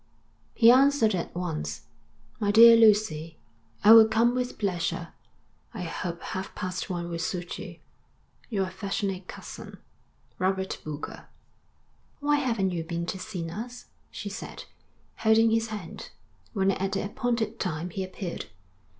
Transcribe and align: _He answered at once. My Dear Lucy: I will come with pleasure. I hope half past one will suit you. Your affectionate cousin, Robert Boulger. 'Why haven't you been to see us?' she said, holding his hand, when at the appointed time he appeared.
_He 0.55 0.71
answered 0.71 1.13
at 1.13 1.35
once. 1.35 1.83
My 2.39 2.49
Dear 2.49 2.75
Lucy: 2.75 3.37
I 3.83 3.91
will 3.93 4.07
come 4.07 4.33
with 4.33 4.57
pleasure. 4.57 5.09
I 5.75 5.83
hope 5.83 6.23
half 6.23 6.55
past 6.55 6.89
one 6.89 7.07
will 7.07 7.19
suit 7.19 7.59
you. 7.59 7.77
Your 8.49 8.65
affectionate 8.65 9.27
cousin, 9.27 9.77
Robert 10.39 10.79
Boulger. 10.83 11.27
'Why 12.19 12.37
haven't 12.37 12.71
you 12.71 12.83
been 12.83 13.05
to 13.05 13.19
see 13.19 13.47
us?' 13.47 13.85
she 14.09 14.27
said, 14.27 14.63
holding 15.17 15.51
his 15.51 15.67
hand, 15.67 16.09
when 16.53 16.71
at 16.71 16.93
the 16.93 17.05
appointed 17.05 17.59
time 17.59 17.91
he 17.91 18.03
appeared. 18.03 18.47